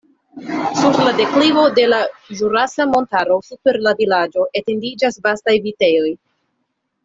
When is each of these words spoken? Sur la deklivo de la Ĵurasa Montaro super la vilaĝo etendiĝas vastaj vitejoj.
Sur 0.77 0.95
la 1.07 1.11
deklivo 1.19 1.65
de 1.79 1.83
la 1.91 1.99
Ĵurasa 2.39 2.89
Montaro 2.95 3.37
super 3.53 3.81
la 3.89 3.95
vilaĝo 4.03 4.49
etendiĝas 4.63 5.23
vastaj 5.29 5.57
vitejoj. 5.71 6.13